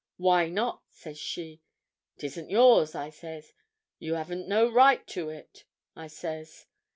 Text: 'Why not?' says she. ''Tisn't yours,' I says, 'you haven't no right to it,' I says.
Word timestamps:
'Why 0.17 0.49
not?' 0.49 0.81
says 0.89 1.19
she. 1.19 1.61
''Tisn't 2.17 2.49
yours,' 2.49 2.95
I 2.95 3.11
says, 3.11 3.53
'you 3.99 4.15
haven't 4.15 4.47
no 4.47 4.67
right 4.67 5.05
to 5.09 5.29
it,' 5.29 5.65
I 5.95 6.07
says. 6.07 6.65